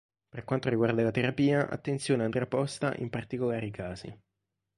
Per 0.29 0.43
quanto 0.45 0.67
riguarda 0.67 1.03
la 1.03 1.11
terapia, 1.11 1.69
attenzione 1.69 2.23
andrà 2.23 2.47
posta 2.47 2.95
in 2.95 3.11
particolari 3.11 3.69
casi. 3.69 4.11